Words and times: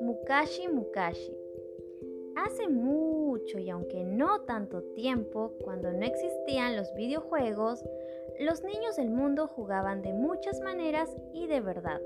Mukashi 0.00 0.68
Mukashi. 0.68 1.36
Hace 2.36 2.68
mucho 2.68 3.58
y 3.58 3.70
aunque 3.70 4.04
no 4.04 4.42
tanto 4.42 4.82
tiempo, 4.94 5.54
cuando 5.64 5.92
no 5.92 6.04
existían 6.06 6.76
los 6.76 6.94
videojuegos, 6.94 7.84
los 8.38 8.62
niños 8.62 8.96
del 8.96 9.10
mundo 9.10 9.48
jugaban 9.48 10.02
de 10.02 10.12
muchas 10.12 10.60
maneras 10.60 11.10
y 11.32 11.48
de 11.48 11.60
verdad. 11.60 12.00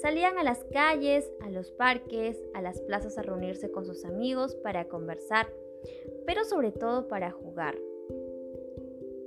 Salían 0.00 0.38
a 0.38 0.42
las 0.42 0.64
calles, 0.64 1.30
a 1.40 1.50
los 1.50 1.70
parques, 1.72 2.42
a 2.54 2.62
las 2.62 2.80
plazas 2.80 3.18
a 3.18 3.22
reunirse 3.22 3.70
con 3.70 3.84
sus 3.84 4.06
amigos 4.06 4.54
para 4.56 4.88
conversar, 4.88 5.52
pero 6.24 6.44
sobre 6.44 6.72
todo 6.72 7.08
para 7.08 7.30
jugar. 7.30 7.76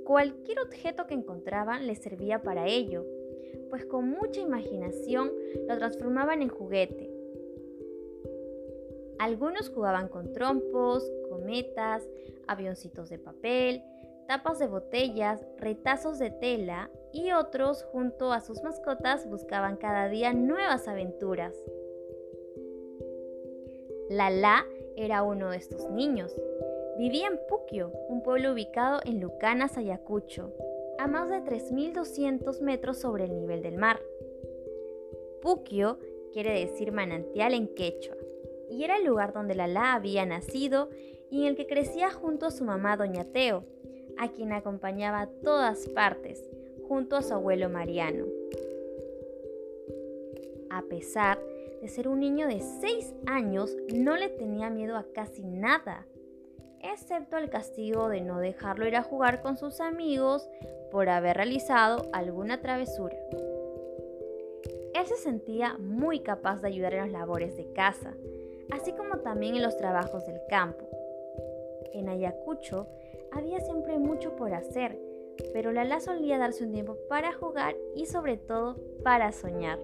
Cualquier 0.08 0.58
objeto 0.60 1.06
que 1.06 1.14
encontraban 1.14 1.86
les 1.86 1.98
servía 1.98 2.42
para 2.42 2.66
ello, 2.66 3.04
pues 3.68 3.84
con 3.84 4.08
mucha 4.08 4.40
imaginación 4.40 5.30
lo 5.68 5.78
transformaban 5.78 6.40
en 6.42 6.48
juguete 6.48 7.18
algunos 9.18 9.68
jugaban 9.68 10.08
con 10.08 10.32
trompos, 10.32 11.10
cometas, 11.28 12.08
avioncitos 12.46 13.10
de 13.10 13.18
papel, 13.18 13.82
tapas 14.26 14.58
de 14.58 14.68
botellas, 14.68 15.44
retazos 15.58 16.18
de 16.18 16.30
tela 16.30 16.90
y 17.12 17.32
otros 17.32 17.82
junto 17.82 18.32
a 18.32 18.40
sus 18.40 18.62
mascotas 18.62 19.28
buscaban 19.28 19.76
cada 19.76 20.08
día 20.08 20.32
nuevas 20.32 20.86
aventuras. 20.86 21.54
Lala 24.08 24.64
era 24.96 25.22
uno 25.22 25.50
de 25.50 25.56
estos 25.56 25.90
niños. 25.90 26.34
Vivía 26.98 27.28
en 27.28 27.38
Puquio, 27.48 27.92
un 28.08 28.24
pueblo 28.24 28.52
ubicado 28.52 28.98
en 29.04 29.20
Lucanas, 29.20 29.78
Ayacucho, 29.78 30.52
a 30.98 31.06
más 31.06 31.30
de 31.30 31.36
3.200 31.36 32.60
metros 32.60 32.98
sobre 32.98 33.22
el 33.26 33.36
nivel 33.36 33.62
del 33.62 33.78
mar. 33.78 34.00
Puquio 35.40 36.00
quiere 36.32 36.58
decir 36.58 36.90
manantial 36.90 37.54
en 37.54 37.68
quechua 37.68 38.16
y 38.68 38.82
era 38.82 38.96
el 38.96 39.04
lugar 39.04 39.32
donde 39.32 39.54
Lala 39.54 39.94
había 39.94 40.26
nacido 40.26 40.90
y 41.30 41.42
en 41.42 41.46
el 41.46 41.54
que 41.54 41.68
crecía 41.68 42.10
junto 42.10 42.46
a 42.46 42.50
su 42.50 42.64
mamá 42.64 42.96
Doña 42.96 43.24
Teo, 43.24 43.64
a 44.18 44.32
quien 44.32 44.52
acompañaba 44.52 45.20
a 45.20 45.28
todas 45.28 45.86
partes, 45.90 46.42
junto 46.88 47.14
a 47.14 47.22
su 47.22 47.32
abuelo 47.32 47.68
Mariano. 47.68 48.24
A 50.68 50.82
pesar 50.82 51.38
de 51.80 51.86
ser 51.86 52.08
un 52.08 52.18
niño 52.18 52.48
de 52.48 52.60
6 52.60 53.14
años, 53.26 53.76
no 53.94 54.16
le 54.16 54.28
tenía 54.30 54.68
miedo 54.68 54.96
a 54.96 55.06
casi 55.12 55.44
nada, 55.44 56.04
excepto 56.82 57.36
al 57.36 57.50
castigo 57.50 58.08
de 58.08 58.20
no 58.20 58.38
dejarlo 58.38 58.86
ir 58.86 58.96
a 58.96 59.02
jugar 59.02 59.42
con 59.42 59.56
sus 59.56 59.80
amigos 59.80 60.48
por 60.90 61.08
haber 61.08 61.36
realizado 61.36 62.08
alguna 62.12 62.60
travesura. 62.60 63.16
Él 64.94 65.06
se 65.06 65.16
sentía 65.16 65.76
muy 65.78 66.20
capaz 66.20 66.60
de 66.60 66.68
ayudar 66.68 66.94
en 66.94 67.00
las 67.00 67.12
labores 67.12 67.56
de 67.56 67.72
casa, 67.72 68.14
así 68.70 68.92
como 68.92 69.18
también 69.18 69.54
en 69.54 69.62
los 69.62 69.76
trabajos 69.76 70.26
del 70.26 70.40
campo. 70.48 70.84
En 71.92 72.08
Ayacucho 72.08 72.88
había 73.32 73.60
siempre 73.60 73.98
mucho 73.98 74.34
por 74.36 74.54
hacer, 74.54 74.98
pero 75.52 75.72
Lala 75.72 76.00
solía 76.00 76.38
darse 76.38 76.64
un 76.64 76.72
tiempo 76.72 76.96
para 77.08 77.32
jugar 77.32 77.76
y 77.94 78.06
sobre 78.06 78.36
todo 78.36 78.76
para 79.02 79.32
soñar. 79.32 79.78